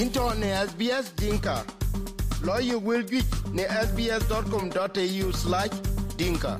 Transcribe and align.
into 0.00 0.34
ne 0.34 0.46
SBS 0.66 1.14
Dinka. 1.16 1.64
Lawyer 2.42 2.78
will 2.78 3.02
get 3.02 3.24
ne 3.52 3.64
sbs.com.au 3.64 5.32
slash 5.32 5.70
dinka. 6.16 6.58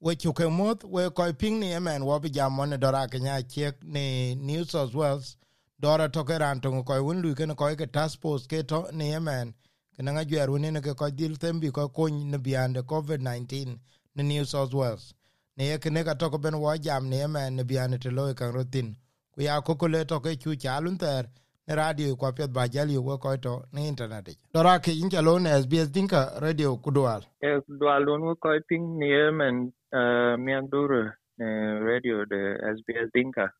We 0.00 0.14
chuke 0.16 0.50
moth 0.50 0.84
we 0.84 1.10
koi 1.10 1.32
ping 1.32 1.58
ni 1.60 1.72
emen 1.72 2.02
wabi 2.04 2.30
jam 2.30 2.56
wane 2.58 2.78
dora 2.78 3.08
kenya 3.08 3.42
chek 3.42 3.74
ni 3.82 4.34
New 4.36 4.64
South 4.64 4.94
Wales 4.94 5.36
dora 5.80 6.08
toke 6.08 6.38
rantung 6.38 6.84
koi 6.86 7.00
wun 7.00 7.20
lui 7.22 7.34
kene 7.34 7.56
koi 7.56 7.74
ke 7.74 7.92
task 7.92 8.20
force 8.20 8.46
ke 8.46 8.66
to 8.66 8.86
ni 8.92 9.10
emen 9.12 9.54
kena 9.98 10.12
nga 10.12 10.24
jwer 10.24 10.48
wune 10.48 10.72
ne 10.72 10.80
ke 10.80 10.94
koi 10.96 11.10
dil 11.10 11.36
thembi 11.36 11.72
koi 11.72 11.88
kony 11.88 12.24
ne 12.30 12.38
beyond 12.38 12.76
COVID-19 12.76 13.78
ni 14.14 14.22
New 14.22 14.44
South 14.44 14.72
Wales. 14.72 15.14
Ne 15.56 15.66
ye 15.66 15.78
kene 15.78 16.04
ka 16.04 16.14
toko 16.14 16.38
ben 16.38 16.54
wa 16.54 16.76
jam 16.78 17.08
ni 17.08 17.16
emen 17.20 17.56
ne 17.56 17.64
beyond 17.64 18.00
te 18.00 18.10
loe 18.10 18.34
kan 18.34 18.52
rotin. 18.52 18.96
Ku 19.36 19.42
ya 19.42 19.60
kokole 19.60 20.06
to 20.08 20.18
ke 20.20 20.32
chu 20.40 20.56
chalun 20.56 20.96
ter 20.98 21.28
ne 21.68 21.74
radio 21.74 22.16
kwa 22.16 22.32
pet 22.32 22.50
ba 22.50 22.68
jali 22.68 22.96
wo 22.96 23.18
ko 23.18 23.36
to 23.36 23.62
ne 23.72 23.86
internet. 23.88 24.28
Dora 24.54 24.80
ke 24.80 24.92
inja 24.96 25.20
lo 25.22 25.38
ne 25.38 25.50
SBS 25.60 25.92
dinka 25.92 26.40
radio 26.40 26.76
kudwal. 26.76 27.20
e 27.42 27.60
kudwal 27.68 28.06
don 28.06 28.22
wo 28.22 28.34
ko 28.34 28.48
ping 28.68 28.98
nier 28.98 29.32
men 29.32 29.72
uh, 29.92 30.40
miak 30.40 30.70
dure 30.72 31.12
ne 31.38 31.48
radio 31.84 32.24
de 32.24 32.56
SBS 32.76 33.12
Dinka 33.12 33.52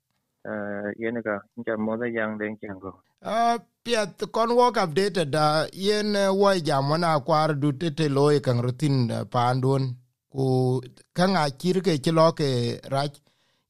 uh, 0.48 0.88
yene 0.96 1.20
ka 1.22 1.44
incha 1.58 1.76
moda 1.76 2.08
yang 2.08 2.38
den 2.38 2.56
chango 2.56 2.92
Uh, 3.22 3.58
piet 3.84 4.32
kon 4.32 4.50
wok 4.56 4.76
updated 4.76 5.30
da 5.30 5.66
yen 5.72 6.16
uh, 6.16 6.32
wo 6.32 6.52
ja 6.54 6.80
mona 6.80 7.20
kwar 7.20 7.52
du 7.60 7.72
tete 7.72 7.96
te 7.96 8.08
loy 8.08 8.40
kan 8.40 8.62
rutin 8.64 9.08
pandun 9.30 9.92
ku 10.32 10.80
kanga 11.12 11.44
kirke 11.60 11.96
ke 11.96 12.02
chilo 12.04 12.32
ke 12.32 12.80
rach 12.88 13.20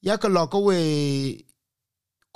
ya 0.02 0.14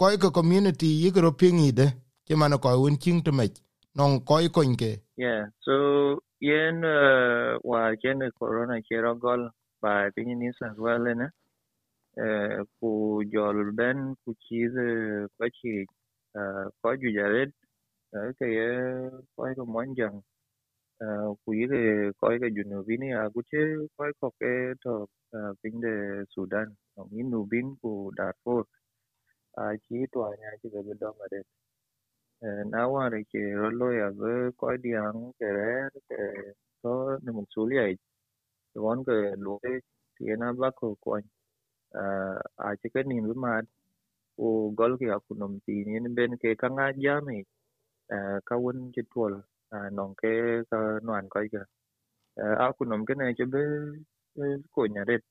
ke 0.00 0.06
ko 0.06 0.08
we 0.08 0.16
koy 0.16 0.30
ke 0.30 0.34
community 0.34 1.04
yigro 1.04 1.32
pingi 1.32 1.74
de. 1.74 1.92
Ke 2.26 2.36
mano 2.36 2.58
koy 2.58 2.74
un 2.88 2.96
ching 2.98 3.22
to 3.22 3.32
mech. 3.32 3.52
Non 3.94 4.20
koy 4.20 4.48
konke 4.48 5.00
yeah 5.16 5.44
so 5.60 6.20
yen 6.40 6.84
uh, 6.84 7.58
wa 7.64 7.92
yen 8.02 8.20
corona 8.38 8.80
kero 8.82 9.14
gol 9.20 9.50
ba 9.82 10.10
pingi 10.16 10.34
ni 10.36 10.48
as 10.48 10.76
well 10.78 11.04
ne 11.04 11.28
eh 12.16 12.60
uh, 12.60 12.64
ku 12.80 13.22
jol 13.32 13.72
ben 13.76 14.16
ku 14.24 14.34
chiz 14.44 14.72
ko 15.38 15.46
chi 15.60 15.86
uh, 16.38 16.64
ko 16.82 16.96
ju 16.96 17.12
jaret 17.12 17.52
uh, 18.14 18.20
ờ, 18.20 18.32
ke 18.38 18.46
ye 18.48 18.68
ko 19.36 19.54
ko 19.56 19.64
mon 19.66 19.94
jang. 19.94 20.22
Ờ, 21.00 21.34
ku 21.44 21.52
yi 21.52 21.68
yige 21.68 22.12
ko 22.20 22.28
ke 22.40 22.48
junubini 22.56 23.12
a 23.12 23.30
ku 23.30 23.42
che 23.50 23.88
ko 23.96 24.04
ko 24.20 24.30
ke 24.40 24.74
to 24.82 25.08
uh, 25.36 25.52
piny 25.62 25.80
de 25.80 26.24
Sudan. 26.34 26.76
Ni 27.10 27.22
nubin 27.22 27.76
ku 27.82 28.12
Darfur 28.16 28.64
a 29.64 29.66
chi 29.86 29.98
to 30.12 30.20
anya 30.30 30.50
chi 30.62 30.68
be 30.74 30.94
do 31.02 31.10
mare 31.20 31.40
na 32.72 32.82
ware 32.92 33.20
ke 33.32 33.42
rollo 33.62 33.88
ya 34.00 34.08
be 34.20 34.32
ko 34.60 34.68
diang 34.84 35.20
ke 35.38 35.48
re 35.58 35.72
ke 36.08 36.20
to 36.82 36.92
ne 37.24 37.30
mun 37.36 37.46
suli 37.54 37.76
ai 37.86 37.94
won 38.86 39.04
ke 39.08 39.16
lo 39.46 39.58
ti 40.16 40.24
na 40.42 40.52
ba 40.60 40.70
ko 40.80 40.96
ko 41.04 41.18
a 42.66 42.70
chi 42.80 42.88
ke 42.94 43.00
ni 43.10 43.20
be 43.26 43.34
ma 43.44 43.52
o 44.44 44.48
gol 44.78 44.92
ke 45.00 45.06
akunom 45.16 45.54
ti 45.66 45.74
ni 45.86 46.00
ben 46.16 46.32
ke 46.42 46.50
ka 46.62 46.68
nga 46.76 46.86
jami 47.04 47.40
ka 48.48 48.56
won 48.64 48.78
chi 48.94 49.02
tol 49.14 49.34
non 49.96 50.10
ke 50.20 50.32
ka 50.70 50.78
nuan 51.06 51.26
ko 51.34 51.48
aku 52.36 52.84
nom 52.86 53.04
ke 53.06 53.14
ne 53.16 53.34
che 53.34 53.44
be 53.46 53.62
ko 54.74 54.86
nya 54.86 55.04
det 55.08 55.22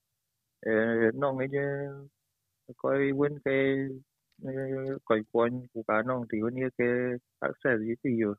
non 1.20 1.38
ge 1.54 1.64
ko 2.80 2.88
won 3.20 3.34
ke 3.44 3.56
coi 5.04 5.22
quan 5.32 5.66
của 5.74 5.82
cá 5.88 6.02
nong 6.02 6.24
thì 6.32 6.40
vẫn 6.42 6.54
như 6.54 6.70
cái 6.78 6.88
access 7.40 7.80
gì 7.80 7.94
thì 8.04 8.10
nhiều 8.10 8.34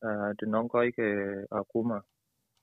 à 0.00 0.10
thì 0.42 0.46
nong 0.50 0.68
coi 0.68 0.90
cái 0.96 1.06
à 1.50 1.58
kuma 1.68 2.00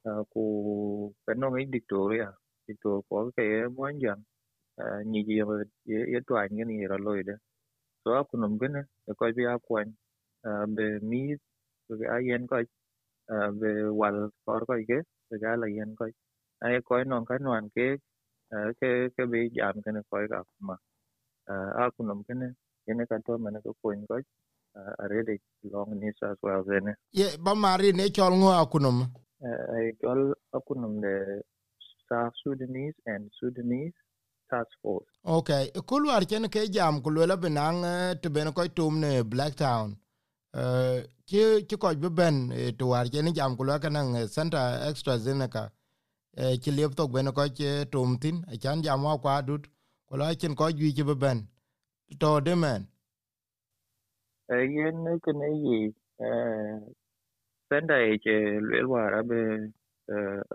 à 0.04 0.12
cô 0.36 1.12
cái 1.28 1.36
nong 1.36 1.54
ấy 1.54 1.66
Victoria 1.72 2.26
Victoria 2.68 3.02
à? 3.02 3.08
có 3.10 3.32
cái 3.38 3.48
muốn 3.76 4.00
rằng 4.00 4.22
à 4.76 4.86
nhiều 5.06 5.24
gì 5.26 5.42
mà 5.42 5.56
ये 5.86 6.20
toàn 6.28 6.50
cái 6.58 6.66
này 6.66 6.78
là 6.90 6.98
lôi 7.00 7.24
đấy. 7.24 7.38
Đó 8.06 8.16
áp 8.16 8.24
của 8.32 8.38
nông 8.38 8.60
cái 8.60 8.70
này 8.70 8.84
coi 9.18 9.34
bây 9.34 9.46
aku 9.46 9.76
anh. 9.76 9.94
À 10.42 10.52
về 10.78 11.00
mi 11.02 11.20
về 11.90 12.08
ai 12.10 12.22
yên 12.22 12.48
coi. 12.48 12.66
À 13.28 13.38
về 13.62 13.70
wal 13.70 14.30
có 14.46 14.66
coi 14.68 14.86
cái, 14.88 14.98
về 15.32 15.38
cái 15.42 15.58
là 15.58 15.68
yên 15.68 15.96
coi. 15.96 16.12
Ai 16.60 16.80
coi 16.86 17.06
nong 17.06 17.26
cái 17.26 17.40
nong 17.42 17.70
cái 17.76 17.88
cái 18.82 18.92
cái 19.18 19.28
bị 19.28 19.50
giảm 19.58 19.82
cái 19.82 19.94
này 19.94 20.04
coi 20.10 20.28
cả 20.32 20.44
mà. 20.60 20.76
À 21.46 21.56
aku 21.78 22.06
nông 22.06 22.24
cái 22.28 22.36
này 22.36 22.50
ene 22.90 23.06
ka 23.06 23.18
to 23.26 23.38
mane 23.38 23.60
ko 23.64 23.76
kony 23.84 24.06
ko 24.08 24.22
a 24.76 25.08
rede 25.08 25.40
long 25.72 25.92
ni 26.00 26.12
sa 26.20 26.32
as 26.32 26.38
well 26.42 26.64
then 26.64 26.96
ye 27.12 27.38
ba 27.38 27.56
mari 27.56 27.92
ne 27.94 28.10
chol 28.10 28.34
ngo 28.34 28.52
akunom 28.52 29.10
I 29.44 29.92
tol 30.00 30.36
akunum 30.54 31.02
de 31.02 31.42
South 32.08 32.34
Sudanese 32.44 32.94
and 33.08 33.32
Sudanese 33.40 33.98
task 34.52 34.70
force. 34.84 35.10
Okay 35.26 35.72
kul 35.88 36.06
war 36.06 36.22
chen 36.22 36.48
ke 36.48 36.70
jam 36.70 37.02
ku 37.02 37.10
la 37.10 37.36
benang 37.36 37.82
te 38.22 38.30
ben 38.30 38.54
ko 38.54 38.68
tum 38.68 39.00
ne 39.00 39.24
blacktown 39.24 39.98
eh 40.54 41.02
ki 41.26 41.66
ki 41.66 41.76
ko 41.76 41.96
be 41.96 42.10
ben 42.10 42.54
to 42.78 42.86
war 42.86 43.06
chen 43.06 43.34
jam 43.34 43.58
ku 43.58 43.64
la 43.64 43.80
kanang 43.80 44.30
center 44.30 44.86
extra 44.88 45.18
zeneka 45.18 45.72
eh 46.38 46.58
ki 46.62 46.72
lep 46.72 46.94
to 46.94 47.08
ben 47.08 47.32
ko 47.34 47.48
che 47.50 47.86
tum 47.90 48.20
tin. 48.20 48.46
Chan 48.62 48.84
jam 48.84 49.02
wa 49.04 49.18
kwa 49.18 49.42
dut 49.42 49.66
ko 50.08 50.18
la 50.18 50.36
chen 50.36 50.54
ko 50.54 50.68
ki 50.68 51.04
be 51.04 51.16
ben 51.16 51.48
to 52.20 52.42
de 52.42 52.56
men 52.56 52.82
e 54.58 54.58
ne 55.06 55.14
ke 55.24 55.32
ne 55.42 55.50
yi 55.66 55.80
senda 57.70 57.98
e 58.12 58.20
che 58.24 58.36
lwel 58.68 58.86
war 58.94 59.14
abe 59.22 59.42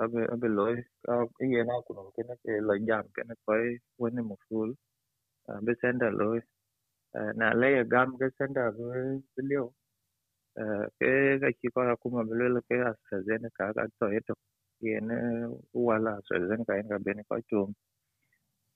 abe 0.05 0.21
abe 0.35 0.49
loy 0.59 0.77
ka 1.05 1.15
ye 1.53 1.61
na 1.69 1.75
ku 1.87 1.93
no 1.97 2.03
ke 2.17 2.23
ne 2.29 2.35
ke 2.45 2.53
lo 2.69 2.75
jam 2.89 3.05
ke 3.17 3.23
ne 3.29 3.35
ko 3.45 3.53
woni 4.01 4.23
mo 4.29 4.37
ful 4.49 4.71
be 5.67 5.73
senda 5.83 6.09
loy 6.21 6.41
na 7.41 7.49
le 7.61 7.69
ya 7.79 7.85
gam 7.95 8.11
ke 8.21 8.27
senda 8.39 8.65
be 8.77 9.43
lio 9.51 9.67
ke 10.99 11.11
ga 11.43 11.51
chi 11.59 11.69
ko 11.75 11.81
akuma 11.95 12.23
be 12.29 12.35
lwel 12.41 12.57
ke 12.69 12.77
astrazen 12.91 13.45
ka 13.59 13.67
ga 13.77 13.85
to 14.01 14.07
eto 14.19 14.35
yen 14.89 15.09
wala 15.89 16.13
astrazen 16.21 16.63
ka 16.69 16.75
en 16.81 16.89
ga 16.93 16.99
ben 17.07 17.21
ko 17.29 17.37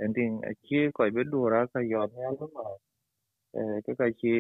tum 0.01 0.07
ending 0.07 0.41
ki 0.63 0.91
ko 0.95 1.05
be 1.15 1.23
dura 1.33 1.67
ka 1.67 1.81
yo 1.93 2.07
ne 2.07 2.23
ma 2.55 2.63
cái 3.87 3.95
cái 3.99 4.11
chi 4.17 4.33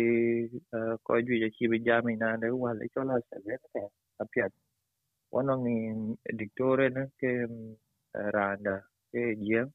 coi 1.04 1.22
duy 1.22 1.50
chi 1.52 1.66
bị 1.68 1.78
giam 1.86 2.04
mình 2.04 2.18
nè 2.18 2.26
để 2.40 2.48
qua 2.48 2.72
lấy 2.72 2.88
cho 2.94 3.04
là 3.04 3.14
sẽ 3.30 3.36
biết 3.44 3.60
cái 3.74 3.82
tập 4.18 4.28
hiện 4.36 4.50
quán 5.30 5.46
ông 5.46 5.64
ni 5.64 5.72
dictore 6.38 6.88
nè 6.88 7.00
cái 7.18 7.32
randa 8.32 8.82
cái 9.12 9.22
giếng. 9.22 9.68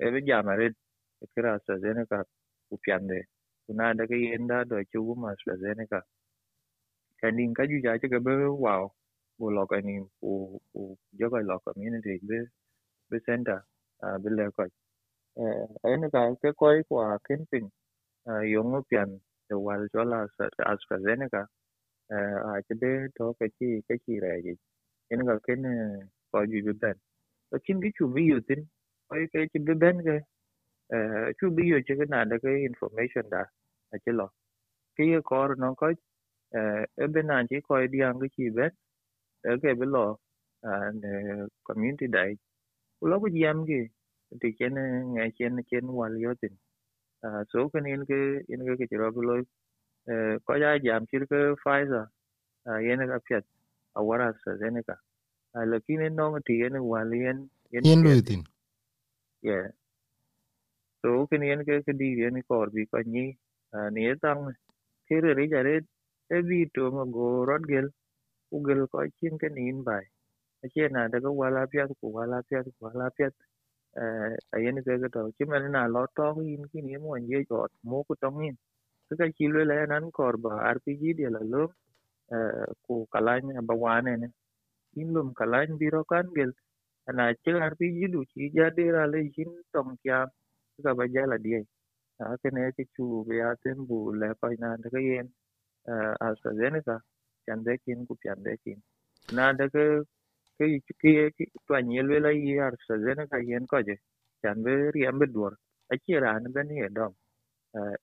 Em 0.00 0.14
biết 0.14 0.24
giam 0.28 0.46
mà 0.46 0.56
cái 0.56 1.42
ra 1.42 1.58
sẽ 1.68 1.74
biết 1.82 2.04
cái 2.10 2.20
cụ 2.70 2.78
đấy. 2.86 3.02
De 3.08 3.16
kuna 3.66 3.94
da 3.94 4.04
cái 4.08 4.18
yên 4.18 4.46
đã 4.46 4.64
đòi 4.64 4.84
chú 4.92 5.14
mà 5.14 5.34
sẽ 5.46 5.52
biết 5.62 5.84
cả. 5.90 6.00
Cái 7.22 7.32
nín 7.32 7.54
cái 7.54 7.66
duy 7.66 7.80
cái 7.84 7.98
cái 8.10 8.20
bơ 8.20 8.32
wow. 8.32 8.88
Bu 9.38 9.50
lo 9.50 9.66
cái 9.66 9.82
nín 9.82 10.04
bu 10.20 10.60
lọc 10.74 10.96
cho 11.18 11.30
cái 11.30 11.42
lo 11.44 11.58
community 11.58 12.10
be 12.28 12.36
be 13.10 13.18
center 13.26 13.56
à 13.98 14.18
bên 14.22 14.36
lề 14.36 14.44
cái 14.56 14.68
ấy 15.82 15.96
nó 15.98 16.08
cái 16.12 16.32
cái 16.42 16.52
coi 16.56 16.82
qua 16.88 17.18
camping 17.28 17.68
yung 18.26 18.82
pian 18.90 19.18
the 19.50 19.56
wal 19.56 19.86
jola 19.94 20.26
AstraZeneca 20.58 21.46
a 22.10 22.62
chede 22.68 23.08
to 23.16 23.34
ke 23.40 23.46
chi 23.58 23.66
ke 23.88 23.96
chi 24.06 24.20
re 24.20 24.42
ji 24.44 24.54
en 25.10 25.26
ga 25.26 25.38
ken 25.46 25.62
ko 26.32 26.44
ju 26.46 26.62
bi 26.66 26.72
ben 26.82 26.96
to 27.50 27.58
chin 27.64 27.80
gi 27.82 27.90
chu 27.98 28.08
bi 28.14 28.22
yu 28.22 28.40
tin 28.48 28.64
ko 29.08 29.16
ke 29.32 29.46
chi 29.52 29.58
bi 29.66 29.74
ben 29.74 29.98
ke 30.06 30.16
chu 31.40 31.50
bi 31.56 31.64
yu 31.72 31.80
che 31.86 31.94
na 32.08 32.24
da 32.24 32.38
ke 32.38 32.50
information 32.70 33.28
da 33.30 33.42
a 33.94 33.98
che 34.04 34.12
lo 34.12 34.28
ke 34.96 35.04
ye 35.04 35.20
nó 35.30 35.54
no 35.56 35.74
ko 35.76 35.88
e 37.04 37.06
be 37.14 37.22
na 37.22 37.44
chi 37.50 37.60
ko 37.68 37.86
di 37.88 38.00
ang 38.02 38.20
chi 38.36 38.50
ben 38.50 38.72
e 39.44 39.58
ke 39.62 39.74
bi 39.80 39.86
lo 39.86 40.06
and 40.62 41.04
community 41.64 42.08
dai 42.08 42.34
cái 43.00 43.30
gì 43.32 43.40
yam 43.44 43.66
gi 43.66 43.80
ti 44.40 44.48
chen 44.58 44.74
ngai 45.14 45.30
chen 45.38 45.56
chen 45.70 45.86
wal 45.86 46.24
yo 46.24 46.34
tin. 46.42 46.52
Số 47.54 47.68
cái 47.72 47.82
nên 47.82 48.04
cái 48.08 48.18
in 48.48 48.60
cái 48.66 48.76
cái 48.78 48.88
chiro 48.90 49.10
lo 49.14 49.34
có 50.44 50.58
giá 50.58 50.78
giảm 50.88 51.06
chỉ 51.06 51.18
cái 51.30 51.40
Pfizer 51.64 52.06
yên 52.80 52.98
cái 52.98 53.18
phiat 53.30 53.44
awara 53.94 54.32
sa 54.46 54.52
Zeneca 54.52 54.96
lakini 55.54 56.10
no 56.10 56.38
ti 56.46 56.60
yen 56.62 56.72
yen 57.72 58.02
luitin 58.04 58.44
yeah 59.42 59.66
so 61.02 61.26
cái 61.30 61.40
nên 61.40 61.64
cái 61.66 61.78
cái 61.86 61.94
đi 61.98 62.22
yen 62.22 62.42
ko 62.48 62.66
bi 62.74 62.84
ko 62.92 62.98
ni 63.06 63.32
ni 63.92 64.02
tang 64.22 64.46
cái 65.10 65.20
rồi 65.20 65.48
jare 65.50 65.80
e 66.28 66.42
bi 66.42 66.64
to 66.74 66.90
ma 66.90 67.04
go 67.12 67.46
rod 67.48 67.62
gel. 67.68 67.84
U 68.50 68.64
gel 68.64 68.86
ko 68.92 69.06
chin 69.20 69.38
cái 69.38 69.50
nin 69.50 69.84
bai 69.84 70.04
che 70.74 70.88
na 70.88 71.08
da 71.08 71.20
ko 71.20 71.30
wala 71.30 71.66
phiat 71.72 71.90
ko 72.00 72.08
wala 72.16 72.42
phiat 72.50 72.64
ko 72.80 72.88
wala 72.88 73.10
phiat 73.18 73.32
ayen 74.56 74.76
ke 74.86 74.94
ke 75.02 75.08
to 75.14 75.22
chi 75.38 75.44
men 75.52 75.70
na 75.72 75.86
lo 75.94 76.06
to 76.16 76.26
yin 76.42 76.64
ki 76.72 76.82
ni 76.82 76.96
mo 77.04 77.16
ye 77.30 77.44
jot 77.50 77.72
mo 77.90 78.04
ku 78.08 78.14
tong 78.22 78.40
yin 78.44 78.56
ka 79.20 79.26
chi 79.36 79.46
le 79.54 79.62
le 79.70 79.78
nan 79.92 80.10
kor 80.16 80.34
ba 80.44 80.52
rpg 80.76 81.02
de 81.20 81.28
la 81.36 81.40
lo 81.52 81.64
ku 82.86 82.94
kalanya 83.14 83.62
ba 83.68 83.74
wane 83.84 84.14
ne 84.22 84.28
in 85.00 85.08
lum 85.14 85.28
kalany 85.40 85.72
biro 85.80 86.02
kan 86.12 86.26
gel 86.36 86.52
ana 87.08 87.24
che 87.44 87.52
rpg 87.72 87.98
du 88.14 88.20
chi 88.32 88.50
ja 88.56 88.70
de 88.78 88.86
ra 88.96 89.04
le 89.12 89.20
jin 89.36 89.50
tong 89.74 89.92
kya 90.02 90.18
ka 90.84 90.92
ba 90.98 91.04
ja 91.14 91.24
la 91.32 91.38
die 91.46 91.62
a 92.24 92.36
ke 92.42 92.50
ne 92.56 92.64
ke 92.76 92.84
chu 92.96 93.04
be 93.28 93.36
a 93.48 93.50
tem 93.62 93.78
bu 93.88 93.98
le 94.20 94.30
pa 94.40 94.48
na 94.64 94.70
de 94.82 94.88
ke 94.94 95.00
yen 95.10 95.28
AstraZeneca 96.26 96.96
chan 97.46 97.62
de 97.66 97.74
kin 97.84 98.06
ku 98.08 98.14
pian 98.22 98.38
de 98.46 98.54
kin 98.64 98.78
na 99.36 99.52
de 99.58 99.66
ke 99.74 99.84
ke 100.58 100.66
ke 101.02 101.12
ke 101.36 101.44
to 101.68 101.74
ni 101.88 102.02
le 102.08 102.18
la 102.24 102.30
yi 102.30 102.54
AstraZeneca 102.68 103.38
yen 103.50 103.66
ko 103.72 103.78
je 103.88 103.96
chan 104.42 104.62
be 104.64 104.72
riam 104.96 105.18
be 105.20 105.26
dur 105.36 105.52
a 105.92 105.96
chi 106.04 106.14
ran 106.24 106.44
be 106.54 106.62
ni 106.70 106.88
dom 106.98 107.12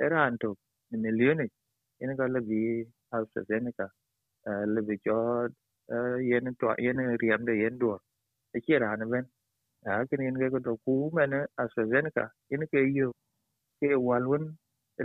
eran 0.05 0.37
to 0.43 0.49
milioni 1.03 1.47
yen 2.01 2.17
ko 2.19 2.25
le 2.35 2.41
bi 2.49 2.61
AstraZeneca 3.17 3.87
le 4.75 4.81
bi 4.87 4.95
cho 5.05 5.17
yen 6.31 6.55
to 6.61 6.67
yen 6.85 6.97
riam 7.23 7.45
de 7.49 7.53
yen 7.63 7.77
dur 7.83 7.99
a 8.55 8.59
chi 8.65 8.75
ran 8.85 9.01
ben 9.11 9.25
a 9.91 9.99
ke 10.09 10.15
yen 10.27 10.37
ke 10.41 10.59
to 10.67 10.73
ku 10.85 10.95
men 11.17 11.33
AstraZeneca 11.63 12.25
yen 12.51 12.63
ke 12.73 12.79
yo 12.99 13.09
ke 13.81 13.89
walun 14.09 14.45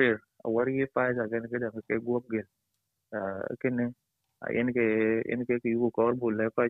re 0.01 0.11
a 0.45 0.49
wari 0.55 0.87
pa 0.95 1.05
za 1.17 1.25
ke 1.33 1.39
ke 1.53 1.59
da 1.65 1.71
ke 1.89 1.97
guop 2.07 2.25
gel 2.35 2.49
kene 3.63 3.85
yen 4.57 4.69
ke 4.77 4.85
yen 5.31 5.43
ke 5.49 5.57
ki 5.65 5.73
ko 5.97 6.05
bul 6.23 6.35
le 6.41 6.47
ko 6.57 6.65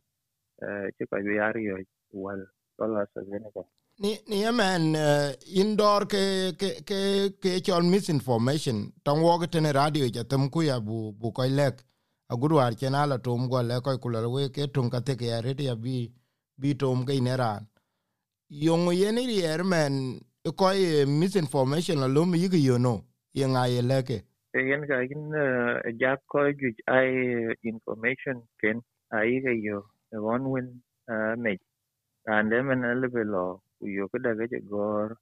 che 0.96 1.04
ko 1.06 1.16
yar 1.18 1.56
yo 1.58 1.76
wal 2.12 2.46
dola 2.78 3.06
sa 3.14 3.20
gene 3.24 3.50
ni 3.98 4.18
ni 4.28 4.42
yemen 4.42 4.94
indor 5.54 6.06
ke 6.06 6.52
ke 6.60 6.84
ke 6.84 6.98
ke 7.40 7.60
chol 7.64 7.82
misinformation. 7.82 8.92
Tong 9.04 9.22
wo 9.22 9.38
ke 9.38 9.60
ne 9.60 9.72
radio 9.72 10.04
ja 10.06 10.22
tem 10.22 10.50
ku 10.50 10.62
ya 10.62 10.80
bu 10.80 11.12
bu 11.12 11.32
ko 11.32 11.42
lek. 11.42 11.80
Aguru 12.30 12.58
ar 12.58 12.74
chen 12.74 12.94
ala 12.94 13.18
tum 13.18 13.48
go 13.48 13.62
le 13.62 13.80
ko 13.80 13.96
ku 13.98 14.08
le 14.10 14.48
ke 14.50 14.68
tum 14.72 14.90
ka 14.90 15.00
te 15.00 15.16
ke 15.16 15.26
ya 15.26 15.40
ya 15.40 15.74
bi 15.74 16.12
bi 16.58 16.74
tum 16.74 17.06
ke 17.06 17.20
ne 17.20 17.36
ran. 17.36 17.66
Yong 18.50 18.92
ye 18.92 19.10
ni 19.12 19.40
er 19.42 19.64
men 19.64 20.20
ko 20.44 20.66
misinformation 21.06 22.00
la 22.00 22.06
lum 22.06 22.34
yi 22.34 22.48
yo 22.60 22.76
no 22.76 23.04
ye 23.32 23.46
nga 23.46 23.66
ye 23.66 23.80
leke. 23.80 24.24
Yen 24.54 24.86
ga 24.86 25.00
in 25.00 25.32
ja 25.98 26.16
ko 26.28 26.52
ju 26.52 26.68
ai 26.86 27.54
information 27.62 28.42
ken 28.60 28.82
ai 29.10 29.40
ga 29.40 29.52
yo 29.52 29.84
one 30.12 30.50
win 30.50 30.82
me 31.44 31.58
and 32.26 32.52
then 32.52 32.66
man 32.66 32.82
le 33.02 33.08
belo 33.08 33.60
yo 33.80 34.08
ko 34.08 34.18
daga 34.18 34.48
je 34.52 34.60
gor 34.72 35.16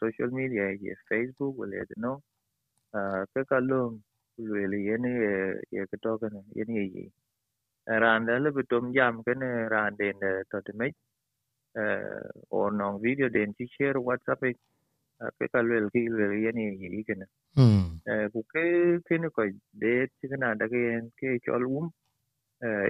social 0.00 0.30
media 0.30 0.66
je 0.82 0.94
facebook 1.10 1.56
wala 1.58 1.84
no 1.98 2.12
ka 3.34 3.44
ka 3.50 3.58
lum 3.60 4.02
le 4.72 4.78
yen 4.88 5.04
ye 5.72 5.86
ka 5.90 5.96
to 6.02 6.18
kan 6.22 6.34
yen 6.56 6.70
ye 6.78 6.84
yi 6.94 7.06
ran 8.04 8.26
da 8.26 8.38
le 8.38 8.50
bitum 8.52 8.92
jam 8.94 9.22
ken 9.24 9.40
ran 9.74 9.96
den 10.00 10.18
to 10.50 10.60
te 10.66 10.72
me 10.80 10.88
or 12.50 12.70
no 12.72 12.98
video 12.98 13.28
den 13.28 13.54
ti 13.54 13.66
share 13.76 14.00
whatsapp 14.08 14.40
ke 15.38 15.46
ka 15.52 15.60
lwel 15.68 15.90
ki 15.94 16.08
lwel 16.16 16.32
ye 16.44 16.52
yi 16.96 17.04
ken 17.08 17.24
ku 18.34 18.42
ke 18.52 18.64
ke 19.08 19.18
ne 19.22 19.28
ko 19.36 19.44
de 19.82 19.94
ti 20.20 20.28
na 20.44 20.54
da 20.60 20.66
ke 20.74 20.82
ke 21.20 21.38
chol 21.46 21.64
um 21.80 21.90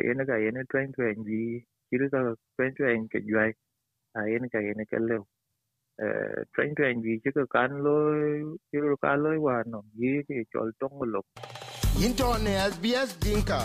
yen 0.07 0.21
ga 0.31 0.37
yen 0.45 0.59
twen 0.71 0.93
twen 0.93 1.17
bi 1.27 1.41
ki 1.91 1.97
ka 2.15 2.21
twen 2.57 2.71
twen 2.79 3.09
ke 3.09 3.19
jwai 3.29 3.51
a 4.19 4.21
yen 4.33 4.45
ka 4.55 4.59
yen 4.69 4.81
ke 4.91 4.99
le 5.09 5.17
twen 6.55 6.71
twen 6.75 6.97
bi 7.03 7.21
ki 7.25 7.31
ka 7.37 7.43
kan 7.57 7.71
lo 7.87 7.97
ki 8.71 8.77
ro 8.87 8.97
ka 9.05 9.13
lo 9.23 9.31
wa 9.47 9.57
no 9.67 9.79
yi 10.05 10.13
ke 10.29 10.37
chol 10.53 10.69
tong 10.81 10.97
lo 11.15 11.23
into 12.05 12.29
ne 12.45 12.53
sbs 12.73 13.11
dinka. 13.21 13.61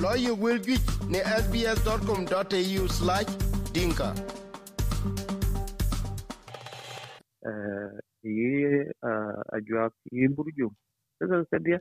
Lo 0.00 0.14
you 0.14 0.34
will 0.34 0.58
get 0.58 0.80
ne 1.08 1.20
sbs.com.au/dinka 1.42 4.08
yi 8.22 8.84
a 9.02 9.60
juak 9.68 9.92
yi 10.12 10.28
burjum 10.28 10.70
saka 11.18 11.44
kadia 11.50 11.78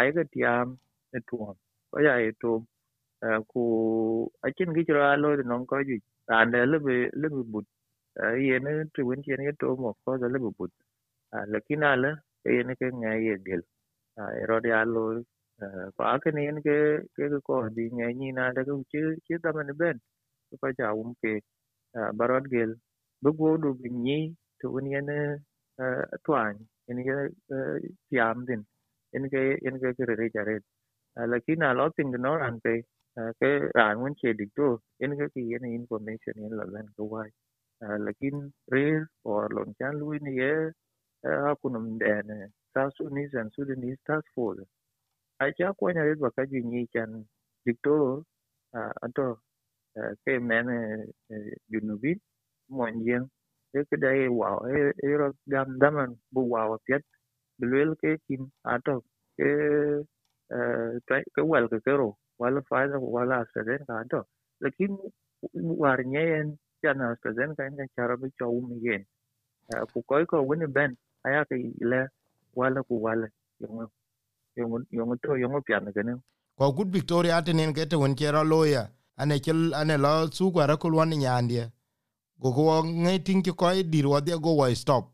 ai 0.00 0.08
ga 0.16 0.24
tiam 0.34 0.68
e 1.16 1.18
tuom 1.30 1.54
ko 1.90 1.96
ya 2.08 2.14
e 2.28 2.32
ku 3.52 3.62
a 4.46 4.48
chin 4.56 4.70
gi 4.76 4.84
chira 4.88 5.16
lo 5.22 5.30
de 5.38 5.44
non 5.50 5.66
ko 5.70 5.76
ju 5.88 5.96
ran 6.30 6.50
de 6.54 6.60
le 6.72 6.78
be 6.86 6.96
le 7.20 7.28
be 7.34 7.42
but 7.52 7.66
ye 8.46 8.56
ne 8.66 8.72
tu 8.94 9.00
wen 9.08 9.22
chen 9.26 9.42
ye 9.48 9.52
to 9.60 9.76
mo 9.82 9.90
ko 10.04 10.16
le 10.34 10.38
be 10.44 10.50
but 10.58 10.72
la 11.52 11.58
kinala 11.68 12.10
ye 12.56 12.62
ne 12.68 12.74
ke 12.80 12.86
nga 13.00 13.12
ye 13.26 13.34
gel 13.46 13.62
e 14.40 14.44
ro 14.50 14.56
de 14.66 14.70
alo. 14.80 15.04
Ko 15.96 16.02
a 16.12 16.14
ke 16.22 16.30
ne 16.36 16.42
ke 16.66 16.76
ke 17.16 17.24
ko 17.48 17.56
di 17.76 17.84
nga 17.96 18.06
ni 18.20 18.28
na 18.38 18.44
de 18.56 18.62
ku 18.68 18.74
chi 18.92 19.00
chi 19.26 19.34
da 19.44 19.50
man 19.56 19.70
ben 19.80 19.98
ko 20.60 20.68
ja 20.78 20.88
um 21.02 21.10
ke 21.22 21.32
barot 22.18 22.44
gel 22.54 22.72
bu 23.22 23.30
go 23.38 23.50
du 23.62 23.70
ni 24.06 24.18
to 24.60 24.66
wen 24.74 24.86
ye 24.94 25.00
ne 25.10 25.18
twany 26.26 26.58
en 26.90 26.98
ke 27.08 27.16
tiam 28.10 28.38
din 28.48 28.62
en 29.16 29.24
ke 29.32 29.42
en 29.68 29.76
ke 29.82 29.88
ke 29.98 30.04
re 30.20 30.26
ja 30.36 30.42
re 30.48 30.56
lakini 31.26 31.64
a 31.66 31.74
lo 31.74 31.90
tin 31.96 32.10
no 32.12 32.36
ran 32.36 32.60
pe 32.64 32.82
ke 33.40 33.50
ran 33.74 34.00
wen 34.02 34.14
che 34.20 34.34
dik 34.34 34.50
to 34.56 34.78
en 35.00 35.12
ke 35.18 35.26
ki 35.34 35.54
en 35.56 35.64
information 35.80 36.34
en 36.44 36.52
la 36.58 36.64
lan 36.74 36.86
ko 36.96 37.04
wai 37.12 37.30
lakin 38.06 38.52
rare 38.72 39.06
or 39.24 39.48
lon 39.56 39.74
chan 39.78 39.94
lui 40.00 40.18
ni 40.22 40.32
ye 40.40 40.52
ha 41.24 41.54
kunum 41.62 41.98
den 41.98 42.28
sa 42.74 42.90
su 42.96 43.08
ni 43.10 43.28
san 43.32 43.50
su 43.54 43.64
ni 43.64 43.96
task 44.06 44.26
force. 44.34 44.64
A 45.40 45.52
cha 45.58 45.72
ko 45.78 45.86
nya 45.92 46.04
re 46.08 46.14
ba 46.16 46.30
ka 46.36 46.44
ji 46.50 46.60
ni 46.62 46.86
chan 46.94 47.10
dik 47.66 47.78
to 47.84 48.24
ato 49.04 49.26
ke 50.24 50.34
men 50.40 50.66
junubi 51.72 52.12
mon 52.70 52.94
yen 53.06 53.24
e 53.78 53.80
ke 53.90 53.96
dai 54.04 54.28
wow 54.28 54.58
e 55.06 55.08
ro 55.20 55.28
gam 55.52 55.68
daman 55.82 56.10
bu 56.34 56.42
wow 56.52 56.70
pet 56.86 57.02
bilwel 57.60 57.90
ke 58.02 58.10
kim 58.28 58.42
ato 58.74 58.96
ke 59.38 59.48
ke 61.34 61.42
wel 61.42 61.68
ke 61.68 61.78
kero 61.86 62.16
wala 62.38 62.62
faida 62.70 62.98
wala 62.98 63.40
astaden 63.42 63.84
ka 63.86 64.00
ato 64.02 64.20
lakin 64.60 64.98
war 65.82 65.98
nyen 66.04 66.56
jana 66.82 67.12
astaden 67.12 67.54
ka 67.56 67.64
en 67.66 67.88
chara 67.96 68.16
bi 68.16 68.28
chau 68.38 68.60
mi 68.68 68.80
gen 68.84 69.04
ku 69.92 70.02
koi 70.02 70.24
ko 70.26 70.42
wini 70.50 70.66
ben 70.66 70.96
aya 71.26 71.44
ke 71.44 71.56
ile 71.56 72.08
wala 72.54 72.82
ku 72.82 73.02
wala 73.02 73.28
yongo 73.60 73.84
yongo 74.56 74.78
yongo 74.90 75.14
to 75.22 75.36
yongo 75.42 75.60
pian 75.66 75.92
ke 75.96 76.02
ne 76.06 76.14
ko 76.58 76.72
good 76.72 76.90
victoria 76.98 77.42
tenen 77.42 77.74
ke 77.76 77.88
te 77.90 77.96
won 77.96 78.16
chera 78.16 78.42
loya 78.52 78.88
ane 79.16 79.36
chel 79.44 79.74
ane 79.74 79.96
lo 80.04 80.14
su 80.38 80.52
kwa 80.52 80.66
ra 80.66 80.76
kulwan 80.76 81.14
nyandie 81.24 81.70
go 82.40 82.52
go 82.52 82.82
ngai 82.82 83.18
ting 83.24 83.42
ko 83.42 83.68
dir 83.92 84.06
wa 84.08 84.20
de 84.20 84.38
go 84.38 84.56
wa 84.56 84.74
stop. 84.74 85.04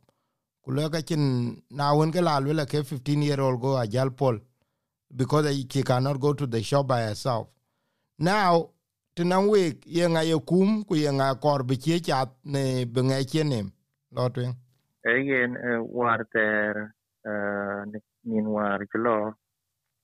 Ku 0.63 0.71
ka 0.91 1.01
chin 1.03 1.63
na 1.71 1.95
won 1.95 2.11
ke 2.13 2.21
la 2.21 2.41
lwe 2.41 2.67
ke 2.67 2.83
15 2.83 3.23
year 3.23 3.41
old 3.41 3.61
go 3.61 3.77
ajal 3.79 4.11
pol 4.11 4.39
because 5.15 5.47
he 5.49 5.83
cannot 5.83 6.21
go 6.21 6.33
to 6.33 6.47
the 6.47 6.63
shop 6.63 6.89
by 6.89 7.03
herself. 7.03 7.49
Now 8.19 8.71
tinan 9.17 9.49
week, 9.49 9.83
ye 9.87 10.07
nga 10.07 10.23
ye 10.25 10.39
kum, 10.41 10.85
ku 10.85 10.95
ye 10.95 11.07
a 11.07 11.35
kor, 11.37 11.63
bi 11.63 11.77
che 11.77 12.01
chat 12.01 12.29
ne, 12.45 12.85
bi 12.85 13.01
nga 13.03 13.25
chenem 13.25 13.73
lo 14.13 14.25
again 14.27 14.55
egen 15.05 15.57
war 15.97 16.25
ter 16.33 16.95
eh, 17.25 17.83
nin 18.25 18.47
war 18.47 18.81
klo 18.93 19.35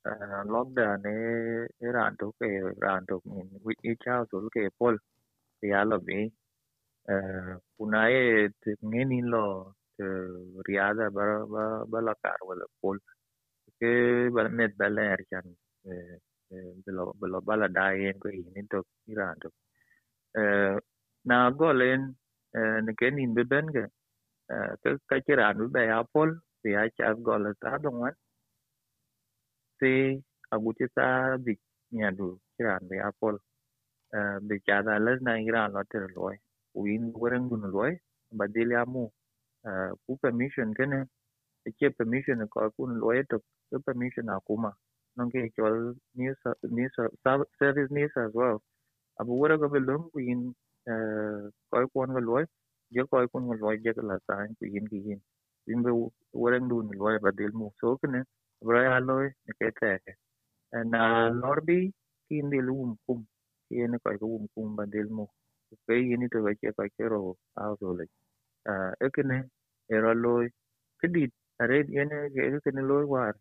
eh, 0.06 0.42
lockdown 0.52 1.06
e 1.06 1.86
rando 1.96 2.32
ke 2.38 2.48
rando 2.84 3.20
to 3.20 3.28
nin 3.30 3.48
wi 3.64 3.74
i 3.90 3.94
chao 4.04 4.24
to 4.30 4.48
ke 4.54 4.70
pol 4.78 4.96
e 5.62 5.68
ya 5.68 5.84
lo 5.84 5.98
bi. 6.06 6.30
Kuna 7.76 8.00
e 8.10 8.48
ngeni 8.84 9.20
lo 9.32 9.74
riada 10.66 11.10
ba 11.16 11.24
ba 11.52 11.64
ba 11.90 11.98
la 12.00 12.14
kar 12.22 12.38
wala 12.48 12.66
pol 12.80 12.96
ke 13.82 13.92
ba 14.36 14.42
met 14.58 14.72
ba 14.80 14.88
ler 14.98 15.18
chan 15.30 15.46
bilo 16.86 17.04
bilo 17.20 17.40
bala 17.48 17.68
da 17.78 17.86
yen 18.02 18.18
ko 18.22 18.28
yin 18.30 18.68
to 18.72 18.80
iran 19.12 19.36
to 19.42 19.50
na 21.30 21.38
golen 21.60 22.02
ne 22.86 22.92
ke 23.00 23.08
nin 23.16 23.34
be 23.36 23.44
ben 23.52 23.66
ke 23.76 23.84
ke 24.82 24.90
ka 25.10 25.16
chiran 25.26 25.56
be 25.74 25.82
ya 25.92 25.98
pol 26.14 26.30
ti 26.62 26.70
ya 26.76 26.82
cha 26.98 27.14
gol 27.28 27.44
ta 27.62 27.78
dong 27.84 27.98
wan 28.04 28.14
ti 29.80 29.92
agu 30.54 30.70
ti 30.78 30.86
ta 30.98 31.08
bi 31.46 31.54
nya 31.98 32.10
du 32.18 32.28
chiran 32.56 32.82
be 32.90 32.96
ya 33.02 33.10
pol 33.20 33.36
be 34.48 34.56
cha 34.66 34.82
da 34.86 34.98
le 35.06 35.12
na 35.26 35.34
iran 35.48 35.72
lo 35.76 35.82
ter 35.92 36.04
loy 36.16 36.36
win 36.82 37.04
wuren 37.20 37.44
gun 37.50 37.64
loy 37.76 37.92
ba 38.38 38.46
dil 38.54 38.70
ya 38.78 38.84
mu 38.94 39.04
ku 40.06 40.12
permission 40.22 40.70
kene 40.78 41.00
ke 41.78 41.90
permission 41.98 42.42
ko 42.48 42.70
kun 42.76 42.98
loy 43.00 43.22
to 43.30 43.38
ke 43.70 43.78
permission 43.86 44.26
akuma 44.36 44.72
non 45.16 45.30
ke 45.30 45.48
chol 45.56 45.94
news 46.16 46.38
news 46.78 46.92
service 47.60 47.90
news 47.90 48.12
as 48.24 48.32
well 48.34 48.58
abu 49.20 49.32
wura 49.40 49.58
go 49.58 49.68
belum 49.70 50.10
win 50.14 50.54
ko 51.70 51.86
kon 51.94 52.12
go 52.16 52.20
loy 52.30 52.44
je 52.92 53.02
ko 53.10 53.24
kon 53.32 53.48
go 53.48 53.54
loy 53.64 53.76
je 53.84 53.92
la 54.10 54.18
sa 54.28 54.36
ku 54.60 54.66
yin 54.74 54.86
ki 54.92 54.98
yin 55.08 55.20
in 55.72 55.82
be 55.84 55.90
wereng 56.42 56.68
dun 56.72 56.90
loy 57.02 57.16
ba 57.24 57.30
dil 57.38 57.52
mu 57.60 57.70
so 57.80 57.96
kene 58.02 58.20
bra 58.66 58.82
ya 58.88 58.98
loy 59.10 59.26
ne 59.46 59.52
ke 59.60 59.68
te 59.80 59.92
na 60.94 61.02
lorbi 61.42 61.80
kin 62.28 62.50
dil 62.54 62.70
um 62.70 62.92
kum 63.06 63.20
kin 63.68 63.98
ko 64.04 64.10
ko 64.20 64.26
um 64.38 64.46
kum 64.54 64.76
ba 64.78 64.86
dil 64.94 65.08
mu 65.18 65.26
ke 65.86 65.94
yini 66.10 66.28
to 66.32 66.42
ba 66.46 66.52
che 66.60 66.72
ka 66.78 66.84
kero 66.98 67.22
a 67.60 67.62
so 67.80 67.92
le 67.98 68.06
e 69.06 69.08
kene 69.16 69.38
era 69.96 70.12
loy 70.24 70.46
kidit 71.02 71.32
are 71.62 71.78
yene 71.96 72.18
ke 72.34 72.60
kene 72.66 72.82
loy 72.90 73.04
war 73.14 73.34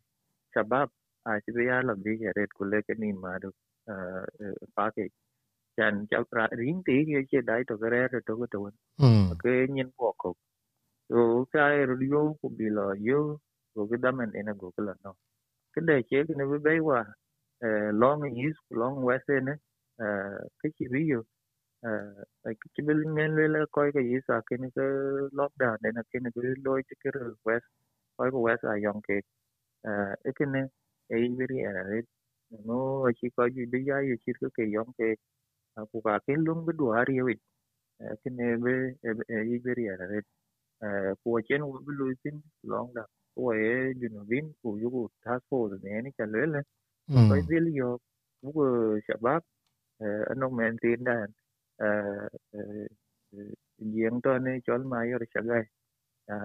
sabab 0.56 0.90
a 1.32 1.40
ci 1.46 1.52
be 1.58 1.66
ya 1.70 1.82
la 1.90 1.96
bi 2.06 2.18
ke 2.22 2.34
red 2.38 2.52
kule 2.60 2.78
ke 2.88 2.98
ni 3.04 3.12
ma 3.24 3.34
do 3.46 3.52
pa 4.76 4.90
ke 4.98 5.08
chan 5.78 6.06
chak 6.12 6.28
ra 6.40 6.48
ring 6.62 6.84
ti 6.90 6.98
ke 7.12 7.24
che 7.32 7.42
dai 7.50 7.64
to 7.72 7.78
gre 7.84 8.02
re 8.14 8.22
to 8.28 8.48
to 8.56 8.64
ke 9.44 9.56
nyin 9.76 9.92
ko 9.98 10.14
ko 10.26 10.36
so 11.10 11.46
ka 11.54 11.68
ro 11.92 11.98
yo 12.14 12.24
ko 12.42 12.50
bi 12.62 12.70
la 12.78 12.88
yo 13.10 13.22
ko 13.76 13.88
ke 13.92 13.98
damen 14.08 14.32
ena 14.44 14.54
go 14.62 14.72
kala 14.78 14.96
no 15.06 15.16
ke 15.76 15.86
de 15.92 16.02
che 16.10 16.24
ke 16.28 16.34
ne 16.40 16.46
be 16.70 16.80
wa 16.92 17.04
long 18.04 18.26
is 18.48 18.58
long 18.82 19.04
west 19.12 19.30
ne 19.50 19.56
ke 20.62 20.68
chi 20.78 20.88
bi 20.96 21.04
yo 21.14 21.22
cái 22.44 22.54
cái 22.76 22.86
bên 22.88 23.16
nghe 23.16 23.28
lên 23.28 23.54
là 23.54 23.66
coi 23.72 23.92
cái 23.94 24.04
gì 24.04 24.16
sao? 24.28 24.42
Cái 24.46 24.60
này 24.60 24.70
cái 24.76 24.86
lockdown 25.32 25.78
này 25.84 25.92
là 25.96 26.04
cái 26.12 26.20
này 26.24 26.32
cái 26.36 26.44
lối 26.66 26.84
cái 26.90 26.96
cái 27.04 27.24
west 27.46 27.68
coi 28.18 28.32
cái 28.32 28.42
west 28.42 28.58
là 28.62 28.76
dòng 28.84 29.02
cái 29.08 29.18
à 29.82 30.16
cái 30.36 30.48
này 30.54 30.62
ai 31.10 31.22
biết 31.38 31.46
là 31.50 31.84
đấy 31.84 32.02
nó 32.66 33.12
chỉ 33.22 33.28
coi 33.36 33.52
gì 33.52 33.66
bây 33.72 33.84
giờ 33.86 33.94
chỉ 34.26 34.32
cái 34.42 34.50
cái 34.54 34.68
dòng 34.76 34.88
cái 34.98 35.08
à 35.76 35.84
cụ 35.92 36.02
cả 36.06 36.20
cái 36.28 36.36
luôn 36.40 36.66
cái 36.68 36.74
đùa 36.78 36.92
ari 36.92 37.20
vậy 37.20 37.36
cái 38.00 38.34
này 38.38 38.56
về 38.64 38.94
ai 39.28 39.60
biết 39.64 39.74
là 39.78 39.96
đấy 40.10 40.22
à 40.80 41.14
cụ 41.24 41.40
trên 41.50 41.62
nó 41.62 41.68
bị 41.72 41.94
lùi 42.00 42.14
tin 42.24 42.34
long 42.64 42.94
cụ 43.36 43.48
ấy 43.48 43.60
you 43.84 44.10
know 44.10 44.24
vin 44.28 44.52
cụ 44.62 44.74
yêu 44.74 45.10
task 45.26 45.44
force 45.50 45.84
này 45.84 46.02
này 46.02 46.12
cái 46.18 46.28
lớn 46.28 46.52
lên. 46.52 46.64
Coi 47.30 47.42
biết 47.50 47.60
là 47.60 47.86
cụ 48.42 48.64
shabab 49.08 49.42
anh 50.00 50.40
ông 50.40 50.56
men 50.56 50.78
tin 50.82 51.04
đàn 51.04 51.30
gieng 53.78 54.22
to 54.24 54.38
ne 54.40 54.52
chol 54.68 54.84
ma 54.84 54.98
yor 55.12 55.22
chagai 55.34 55.64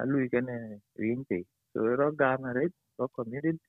lui 0.07 0.29
ke 0.33 0.41
ne 0.41 0.53
rin 0.95 1.25
ti 1.29 1.37
so 1.77 1.85
ro 2.01 2.11
ga 2.13 2.39
ma 2.41 2.53
re 2.53 2.69
ro 2.99 3.09
community 3.09 3.61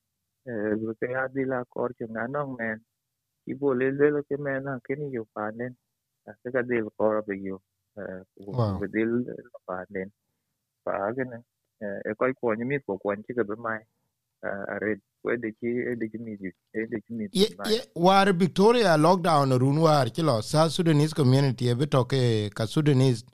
ru 0.82 0.94
ke 1.00 1.08
adila 1.24 1.64
kor 1.70 1.90
che 2.00 2.06
na 2.08 2.26
nong 2.28 2.56
men 2.60 2.80
ki 3.44 3.54
bo 3.60 3.74
le 3.80 3.92
le 3.92 4.22
ke 4.30 4.38
men 4.40 4.64
na 4.64 4.80
ke 4.80 4.96
ni 4.96 5.12
yo 5.16 5.24
pa 5.34 5.50
nen 5.52 5.76
ke 6.42 6.52
ka 6.56 6.62
dil 6.70 6.88
kor 6.98 7.22
be 7.28 7.36
yo 7.48 7.60
be 8.80 8.88
dil 8.96 9.12
pa 9.68 9.84
nen 9.90 10.12
pa 10.88 11.12
ke 11.18 11.24
ne 11.32 11.40
e 12.10 12.14
koi 12.20 12.34
ko 12.42 12.54
ni 12.56 12.64
mi 12.70 12.80
ko 12.80 12.98
ko 12.98 13.16
ni 13.16 13.36
ke 13.40 13.44
be 13.50 13.56
mai 13.66 13.80
are 14.74 14.96
de 15.44 15.52
ki 15.60 15.72
de 16.04 16.08
ki 16.12 16.18
mi 16.28 16.38
de 16.92 17.00
ki 17.06 17.14
mi 17.14 17.28
war 18.08 18.32
victoria 18.44 18.94
lockdown 19.08 19.58
run 19.64 19.82
war 19.88 20.06
kilo 20.20 20.38
south 20.52 20.72
sudanese 20.72 21.14
community 21.14 21.68
e 21.74 21.76
bito 21.82 22.06
ke 22.14 22.22
ka 22.62 22.66
sudanese 22.76 23.26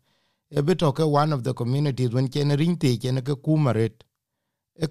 e 0.50 0.66
bito 0.72 0.90
ke 0.98 1.06
one 1.06 1.32
of 1.38 1.44
the 1.44 1.54
communities 1.62 2.12
when 2.18 2.28
ken 2.38 2.58
rinte 2.64 2.90
ken 3.06 3.22
ke 3.30 3.38
kumaret 3.50 4.02
e 4.02 4.13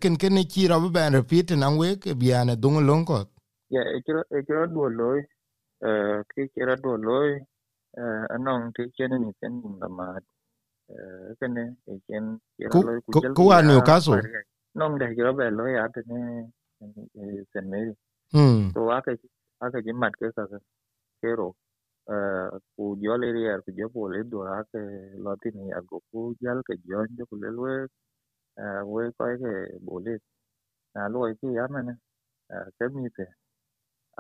ken 0.01 0.17
ken 0.17 0.37
ki 0.53 0.69
ro 0.69 0.81
be 0.81 0.89
ben 0.91 1.13
repeat 1.13 1.51
na 1.53 1.71
we 1.71 1.97
ke 1.97 2.15
biane 2.15 2.57
dung 2.57 2.79
lonko 2.89 3.27
ya 3.71 3.83
e 3.97 4.01
kiro 4.07 4.23
e 4.31 4.43
kiro 4.47 4.67
do 4.67 4.89
loy 4.89 5.21
eh 5.83 6.19
ke 6.31 6.49
kiro 6.55 6.77
do 6.77 6.97
loy 6.97 7.31
eh 7.99 8.25
anong 8.35 8.73
ti 8.75 8.83
ken 8.97 9.13
ni 9.23 9.31
ken 9.41 9.55
na 9.81 9.89
ma 9.89 10.07
eh 10.95 11.31
ken 11.41 11.57
e 11.59 11.95
ken 12.07 12.39
kiro 12.57 12.83
loy 12.89 12.99
ku 13.13 13.21
ku 13.37 13.43
wa 13.51 13.59
newcastle 13.63 14.23
nong 14.79 14.99
de 15.01 15.07
kiro 15.17 15.33
be 15.39 15.51
loy 15.51 15.73
at 15.85 15.97
ne 16.07 16.21
St. 16.83 17.67
Mary. 17.67 17.95
Mm. 18.35 18.73
So 18.75 18.91
aka 18.91 19.17
aka 19.63 19.79
ji 19.83 19.93
mat 19.93 20.13
ke 20.19 20.33
ka 20.35 20.47
kero 21.23 21.55
ku 22.75 22.97
jo 23.03 23.15
le 23.23 23.29
ri 23.37 23.43
ku 23.65 23.71
jo 23.79 23.87
po 23.95 24.09
le 24.09 24.23
do 24.25 24.43
aka 24.43 24.81
lo 25.25 25.33
ti 25.43 25.51
ni 25.55 25.71
ago 25.79 26.01
ku 26.11 26.35
jal 26.43 26.59
ke 26.67 26.75
jo 26.89 27.07
jo 27.17 27.25
ku 27.31 27.37
le 27.43 27.49
we 28.93 29.03
we 29.19 29.37
ke 29.43 29.53
bo 29.87 30.01
na 30.95 31.09
lo 31.09 31.21
ki 31.41 31.49
ya 31.59 31.65
ma 31.75 31.81
ke 32.79 32.85
mi 32.95 33.09
te 33.17 33.27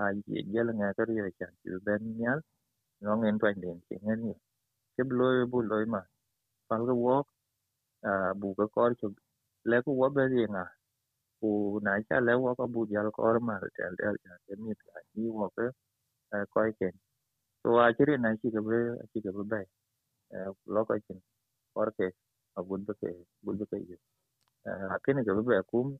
a 0.02 0.04
ji 0.24 0.36
jel 0.52 0.68
nga 0.78 0.88
ka 0.96 1.04
ri 1.08 1.16
cha 1.38 1.48
ju 1.64 1.80
ben 1.86 2.02
nyal 2.20 2.40
no 3.02 3.12
ngen 3.16 3.38
twan 3.40 3.60
den 3.62 3.78
ti 3.88 3.96
ngen 4.04 4.20
ni 4.26 4.34
ke 4.96 5.02
blo 5.10 5.26
bu 5.52 5.58
lo 5.70 5.76
ma 5.94 6.02
pal 6.68 6.82
ga 6.88 6.94
wo 7.04 7.16
bu 8.40 8.48
ka 8.58 8.66
ko 8.74 8.82
chu 9.00 9.08
le 9.70 9.78
ku 9.84 9.92
wo 10.00 10.06
be 10.16 10.22
ri 10.32 10.42
nga 10.54 10.64
ku 11.40 11.50
na 11.86 11.92
cha 12.08 12.16
le 12.28 12.34
wo 12.44 12.50
ko 12.58 12.64
bu 12.74 12.80
jal 12.92 13.08
ko 13.16 13.22
ma 13.48 13.56
tel 13.76 13.94
del 14.00 14.16
ja 14.24 14.34
ke 14.46 14.54
mi 14.62 14.72
ta 14.80 15.00
ni 15.14 15.28
wo 15.38 15.46
ke 15.56 15.66
ko 16.54 16.60
ke 16.80 16.88
so 17.62 17.68
a 17.84 17.86
na 18.24 18.30
chi 18.40 18.48
ke 18.54 18.60
be 18.68 18.78
chi 19.12 19.18
ke 19.24 19.30
be 19.52 19.60
lo 20.74 20.80
ko 20.88 20.94
chen 21.06 21.20
or 21.80 21.88
ke 21.98 22.08
a 22.58 22.60
bu 22.68 22.74
ke 23.00 23.10
bu 23.44 23.52
ke 23.72 23.78
yo 23.90 23.98
lakini 24.64 25.24
ke 25.24 25.32
ne 25.34 25.42
ke 25.42 25.46
be 25.46 25.62
kum 25.70 25.98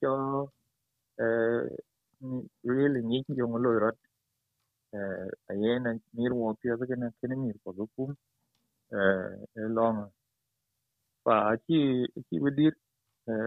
cho 0.00 0.50
really 2.64 3.02
ni 3.02 3.24
yo 3.28 3.48
ngo 3.48 3.58
lo 3.64 3.70
rot 3.84 3.98
a 5.50 5.54
ye 5.62 5.78
na 5.84 5.92
ni 6.14 6.28
wo 6.30 6.54
pi 6.60 6.68
ke 6.90 6.96
na 6.96 7.08
ke 7.20 7.26
ni 7.28 7.52
ko 7.64 7.72
be 7.78 7.84
kum 7.96 8.10
long 9.76 10.10
pa 11.24 11.56
chi 11.66 11.78
chi 12.28 12.36
bidir 12.44 12.74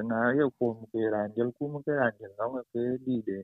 na 0.10 0.18
yo 0.40 0.52
kum 0.60 0.76
ke 0.92 1.00
ranjel 1.16 1.50
kum 1.60 1.82
ke 1.86 1.92
ranjel 2.02 2.32
no 2.40 2.64
ke 2.74 2.82
di 3.06 3.22
de 3.28 3.38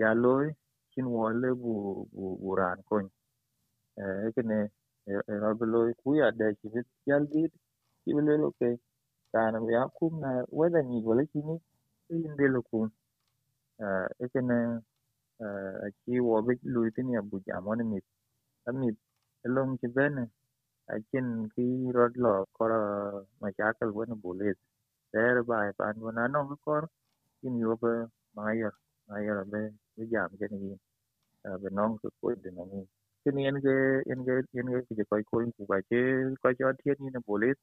jaloi 0.00 0.48
chin 0.92 1.06
wo 1.14 1.28
le 1.42 1.50
bu 1.62 1.74
bu 2.14 2.26
bu 2.42 2.50
ran 2.60 2.78
ko 2.88 2.96
e 3.98 4.32
ke 4.36 4.42
ne 4.50 4.60
e 5.10 5.12
ra 5.42 5.50
be 5.58 5.66
loy 5.74 5.90
de 6.40 6.48
chi 6.60 6.68
bit 6.74 6.86
jal 7.06 7.24
di 7.32 7.42
chi 8.04 8.10
be 8.16 8.22
lo 8.44 8.50
ke 8.60 8.70
ran 9.34 9.54
ya 9.70 9.88
kum 9.98 10.20
na 10.20 10.44
we 10.58 10.70
da 10.70 10.80
ni 10.82 11.02
wala 11.08 11.24
chi 11.32 11.40
ni 11.48 11.56
in 12.10 12.36
de 12.38 12.46
lo 12.54 12.62
kum 12.70 12.90
e 14.22 14.26
ke 14.32 14.40
ne, 14.50 14.58
a 15.40 15.88
chi 16.04 16.20
wo 16.20 16.42
be 16.46 16.54
lu 16.74 16.90
tin 16.96 17.10
ya 17.16 17.22
bu 17.22 17.36
ja 17.46 17.60
mo 17.64 17.74
ne 17.74 17.84
mi 17.84 17.98
a 18.68 18.72
mi 18.72 18.88
long 19.56 19.78
chi 19.80 19.88
be 19.96 20.04
ne 20.16 20.24
a 20.94 20.96
chin 21.10 21.28
ki 21.54 21.64
rod 21.96 22.14
lo 22.24 22.34
ko 22.56 22.64
ma 23.40 23.48
cha 23.58 23.72
kal 23.78 23.90
wo 23.96 24.04
na 24.10 24.16
bu 24.22 24.30
le 24.40 24.50
there 25.12 25.42
by 25.44 25.70
pan 25.78 25.96
wana 26.06 26.28
no 26.32 26.40
ko 26.64 26.76
in 27.44 27.58
yo 27.58 27.76
be 27.82 27.92
mayor 28.36 28.74
mayor 29.08 29.44
be 29.52 29.60
be 29.96 30.04
jam 30.12 30.30
ke 30.40 30.46
ni 30.52 30.76
be 31.62 31.68
nong 31.78 31.98
ko 32.02 32.08
ko 32.20 32.34
de 32.44 32.50
no 32.56 32.64
ni 32.72 32.80
ke 33.24 33.30
ni 33.36 33.46
en 33.50 33.58
ge 33.66 33.76
en 34.12 34.20
ge 34.26 34.36
en 34.60 34.68
ge 34.72 34.80
ke 34.98 35.04
ko 35.10 35.16
ko 35.30 35.38
ku 35.56 35.66
ba 35.70 35.78
che 35.90 36.00
ko 36.42 36.48
cho 36.58 36.72
tiet 36.82 36.98
ni 37.00 37.10
na 37.16 37.20
bolit 37.28 37.58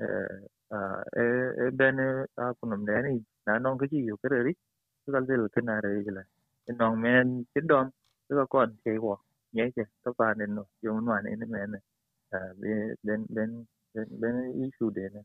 e 0.00 1.24
e 1.64 1.70
ben 1.78 1.98
a 2.36 2.54
ku 2.58 2.66
na 3.46 3.58
non 3.58 3.78
ke 3.78 3.86
ji 3.92 3.98
yo 4.08 4.16
ke 4.22 4.28
ri 4.46 4.54
ka 5.12 5.20
le 5.20 5.48
ke 5.54 5.60
re 5.84 5.92
ge 6.06 6.12
non 6.80 6.92
men 7.04 7.28
tin 7.54 7.66
dom 7.70 7.86
kon 8.54 8.70
ke 8.84 8.92
wo 9.04 9.14
nye 9.54 9.66
ke 9.76 9.84
to 10.04 10.10
pa 10.18 10.34
ne 10.38 10.46
no 10.56 10.64
yo 10.84 10.92
no 11.00 11.12
ne 11.24 11.30
ne 11.40 11.46
men 11.54 11.72
be 12.60 12.72
ben 13.06 13.26
ben 13.34 13.66
ben 14.22 14.36
issue 14.66 14.90
de 14.96 15.06
ne 15.14 15.22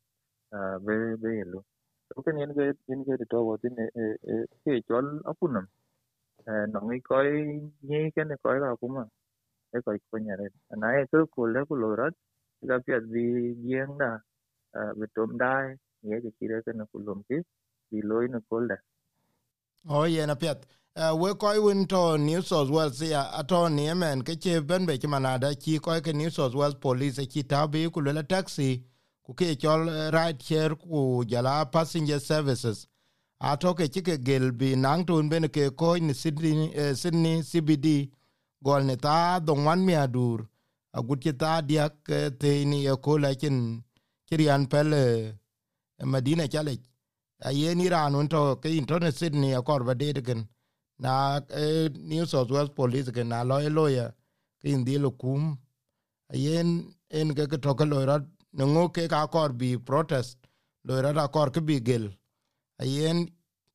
be 0.85 0.95
be 1.23 1.33
lo 1.53 1.59
to 2.09 2.21
ken 2.25 2.37
yen 2.41 2.51
ge 2.57 2.65
yen 2.89 3.01
ge 3.07 3.15
to 3.31 3.39
wo 3.47 3.53
tin 3.63 3.75
e 3.79 4.35
ke 4.65 4.73
chol 4.89 5.07
apunam 5.31 5.67
non 6.73 6.83
ngi 6.87 6.99
koi 7.09 7.31
ni 7.89 7.99
ke 8.15 8.23
ne 8.29 8.35
koi 8.43 8.57
ra 8.63 8.69
kuma 8.81 9.03
e 9.75 9.79
koi 9.85 9.99
ko 10.11 10.17
nya 10.25 10.35
re 10.41 10.47
na 10.81 10.87
e 11.01 11.03
to 11.11 11.19
ko 11.33 11.41
le 11.53 11.61
ko 11.69 11.75
lo 11.83 11.89
rat 12.01 12.15
ga 12.69 12.77
pia 12.85 12.99
di 13.13 13.25
yen 13.71 13.91
da 14.01 14.11
be 14.99 15.05
tom 15.15 15.37
dai 15.37 15.75
ye 16.01 16.21
ge 16.21 16.31
chi 16.37 16.47
re 16.53 16.61
ken 16.65 16.85
ko 16.91 16.99
lom 16.99 17.23
ki 17.27 17.41
bi 17.91 18.01
loy 18.01 18.27
na 18.27 18.39
ko 18.49 18.61
da 18.67 18.77
o 19.89 20.05
ye 20.05 20.25
na 20.25 20.35
pet 20.35 20.65
we 21.19 21.33
koi 21.33 21.59
win 21.59 21.85
to 21.87 22.17
new 22.17 22.41
south 22.41 22.69
wales 22.69 23.01
ya 23.01 23.21
ato 23.39 23.67
ni 23.69 23.91
men 23.93 24.23
ke 24.23 24.39
che 24.39 24.59
ben 24.61 24.85
be 24.85 24.97
ki 24.97 25.07
manada 25.07 25.53
ki 25.55 25.79
koi 25.79 25.99
ke 26.01 26.13
new 26.13 26.29
south 26.29 26.55
wales 26.55 26.75
police 26.75 27.19
ki 27.35 27.43
tabi 27.43 27.89
ku 27.89 28.01
le 28.01 28.23
taxi 28.23 28.83
ku 29.23 29.33
ke 29.33 29.55
chol 29.61 29.87
right 30.13 30.41
share 30.43 30.75
ku 30.75 31.23
jala 31.25 31.65
passenger 31.65 32.19
services. 32.19 32.87
A 33.39 33.57
to 33.57 33.73
ke 33.73 33.87
ke 33.87 34.15
gel 34.23 34.51
bi 34.51 34.75
nang 34.75 35.05
tun 35.05 35.29
ben 35.29 35.47
ke 35.49 35.71
ko 35.75 35.95
ni 35.95 36.13
sydney 36.13 36.71
uh, 36.75 36.93
sydney 36.93 37.41
cbd 37.41 38.11
gol 38.63 38.83
ne 38.83 38.95
ta 38.95 39.39
don 39.39 39.65
wan 39.65 39.85
mi 39.85 39.93
adur 39.95 40.45
a 40.93 41.01
gut 41.01 41.19
ke 41.25 41.33
ta 41.37 41.61
dia 41.61 41.89
ke 41.89 42.19
te 42.39 42.51
ni 42.65 42.85
e 42.87 42.95
ko 43.05 43.17
la 43.17 43.33
kin 43.41 43.83
kirian 44.33 44.65
pel 44.73 44.93
eh, 44.93 45.33
madina 46.13 46.47
chale 46.53 46.75
a 47.45 47.51
ye 47.51 47.75
ni 47.75 47.89
ran 47.89 48.15
un 48.15 48.27
ke 48.27 48.69
internet 48.81 49.13
sydney 49.13 49.53
akor 49.53 49.79
kor 49.79 49.83
ba 49.85 49.93
de 49.95 50.21
gen. 50.21 50.47
Na 50.99 51.41
eh, 51.49 51.89
new 51.93 52.25
south 52.25 52.51
wales 52.51 52.69
police 52.69 53.11
gen, 53.11 53.29
na 53.29 53.43
lo 53.43 53.59
e 53.59 53.69
lo 53.69 53.87
ya, 53.87 54.09
ke 54.61 54.69
indi 54.69 54.97
lo 54.97 55.11
kum. 55.11 55.57
A 56.33 56.37
yen 56.37 56.93
en 57.11 57.33
ke 57.35 57.45
to 57.61 57.75
ke 57.75 57.85
lo 57.85 58.05
rat 58.05 58.23
no 58.53 58.89
ke 58.89 59.07
ka 59.09 59.27
kor 59.27 59.49
bi 59.49 59.77
protest, 59.77 60.37
lo 60.85 61.01
ra 61.01 61.11
da 61.13 61.27
ke 61.27 61.61
bi 61.61 61.79
gel. 61.79 62.09
Ayen 62.81 63.29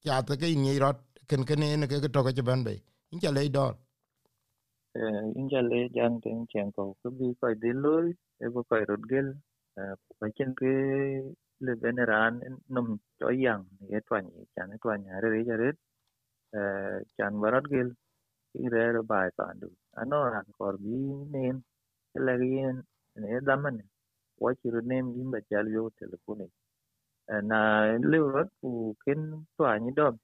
cha 0.05 0.23
te 0.23 0.37
ke 0.37 0.55
ni 0.57 0.79
rot 0.79 0.99
ken 1.29 1.45
ken 1.45 1.63
en 1.63 1.87
ke 1.89 2.01
to 2.01 2.25
ke 2.25 2.43
ban 2.45 2.65
be. 2.65 2.83
In 3.13 3.21
cha 3.21 3.31
le 3.31 3.49
dor. 3.49 3.77
Eh, 4.97 5.23
in 5.37 5.49
ja 5.51 5.61
le 5.61 5.89
ten 6.23 6.47
chen 6.51 6.73
ko 6.73 6.97
ke 7.03 7.11
bi 7.19 7.35
ko 7.41 7.55
de 7.55 7.73
loy 7.75 8.17
e 8.41 8.49
bo 8.49 8.65
ko 8.65 8.77
rot 8.89 9.03
gel 9.11 9.35
pa 10.21 10.27
chen 10.37 10.51
ke 10.61 10.73
le 11.67 11.75
veneran 11.83 12.33
num 12.75 12.89
cho 13.21 13.29
yang 13.45 13.65
ye 13.93 14.01
twan 14.09 14.25
ni 14.35 14.45
chan 14.57 14.71
twan 14.83 15.01
ya 15.09 15.21
re 15.25 15.41
ja 15.49 15.57
re 15.63 15.71
chan 17.17 17.33
barat 17.43 17.65
gel 17.73 17.91
ki 18.53 18.69
re 18.75 18.85
re 18.97 19.03
bai 19.11 19.29
pa 19.39 19.47
du 19.61 19.69
ano 20.03 20.19
ran 20.35 20.47
kor 20.59 20.75
bi 20.85 20.99
nem 21.35 21.57
le 22.27 22.35
yen 22.55 22.77
ne 23.23 23.41
daman 23.49 23.79
wa 24.43 24.51
chi 24.61 24.69
ro 24.75 24.81
nem 24.91 25.05
yin 25.17 25.29
ba 25.35 25.41
chal 25.51 25.67
yo 25.77 25.83
telefone 26.01 26.49
na 27.51 27.61
le 28.13 28.19
rot 28.35 28.49
ku 28.61 28.71
ken 29.05 29.21
twan 29.57 29.79
ni 29.85 29.93
dom 29.99 30.15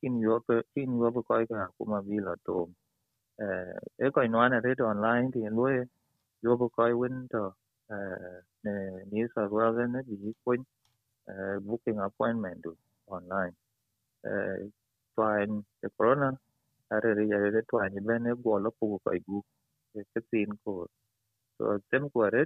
kin 0.00 0.14
yo 0.26 0.34
pe 0.46 0.56
kin 0.74 0.90
yo 1.00 1.08
bo 1.14 1.20
ko 1.28 1.34
ka 1.50 1.62
kuma 1.78 1.98
bi 2.06 2.18
lo 2.26 2.34
to 2.46 2.58
e 4.04 4.06
ko 4.14 4.20
no 4.32 4.38
ana 4.46 4.58
re 4.66 4.72
online 4.92 5.28
thì 5.34 5.42
lo 5.58 5.66
yo 6.44 6.52
bo 6.60 6.66
koi 6.76 6.92
win 7.00 7.16
to 7.32 7.42
ne 8.64 8.74
New 9.12 9.28
South 9.34 9.52
Wales 9.52 9.88
ne 9.88 10.02
bi 10.02 10.32
ko 10.44 10.56
booking 11.66 11.98
appointment 12.00 12.62
do 12.62 12.76
online 13.06 13.54
twan 15.14 15.64
the 15.82 15.88
corona 15.96 16.32
are 16.90 17.14
re 17.14 17.28
ya 17.28 17.36
re 17.36 17.62
twan 17.70 17.92
ni 17.94 18.00
ben 18.00 18.24
go 18.42 18.58
lo 18.58 18.70
pu 18.80 18.98
ko 19.04 19.10
gu 19.26 19.42
ke 20.14 20.20
tin 20.30 20.50
ko 20.64 20.86
so 21.58 21.78
tem 21.90 22.08
ko 22.10 22.28
re 22.34 22.44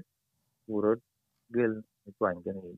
puro 0.66 0.95
gel 1.54 1.83
twan 2.19 2.42
ke 2.45 2.52
ni 2.57 2.76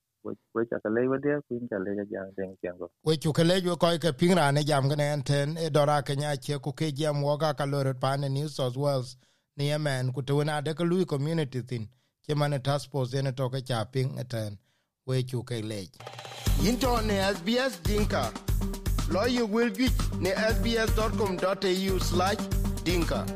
we 0.54 0.64
cha 0.70 0.78
le 0.96 1.08
we 1.08 1.18
dia 1.24 1.40
kuin 1.48 1.68
cha 1.68 1.78
le 1.78 1.94
ja 2.12 2.24
den 2.36 2.56
ken 2.62 2.76
go 2.78 2.90
we 3.04 3.16
chu 3.16 3.32
ke 3.32 3.44
le 3.44 3.60
jo 3.60 3.76
ko 3.76 3.92
ke 3.98 4.12
ping 4.18 4.34
ra 4.40 4.50
ne 4.50 4.62
jam 4.70 4.88
ne 5.02 5.08
ten 5.22 5.56
e 5.56 5.70
dora 5.70 6.02
ke 6.02 6.16
nya 6.22 6.36
che 6.36 6.58
ku 6.58 6.72
ke 6.72 6.92
jam 6.92 7.22
wo 7.22 7.36
ga 7.36 7.52
ka 7.54 7.64
lo 7.64 7.82
pa 8.06 8.16
ne 8.16 8.28
New 8.28 8.48
South 8.48 8.76
Wales 8.76 9.16
ni 9.56 9.68
yemen 9.72 10.12
ku 10.12 10.22
to 10.22 10.42
na 10.44 10.60
de 10.60 10.74
ko 10.74 10.84
lui 10.84 11.04
community 11.04 11.62
tin 11.62 11.88
ke 12.26 12.34
mane 12.34 12.58
task 12.58 12.90
force 12.90 13.14
ene 13.14 13.32
toke 13.32 13.60
cha 13.68 13.84
ping 13.84 14.18
eten 14.18 14.58
we 15.06 15.22
chu 15.22 15.42
ke 15.42 15.62
le 15.70 15.80
into 16.68 17.00
ne 17.02 17.14
SBS 17.34 17.82
dinka. 17.82 18.32
You 19.28 19.46
will 19.46 19.70
ne 20.18 20.30
sbs.com.au/dinka 20.30 23.26